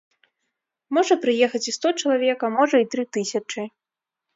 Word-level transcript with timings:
Можа 0.99 1.17
прыехаць 1.27 1.63
і 1.69 1.75
сто 1.77 1.87
чалавек, 2.01 2.37
а 2.51 2.53
можа 2.59 2.77
і 2.87 2.93
тры 2.95 3.03
тысячы. 3.19 3.73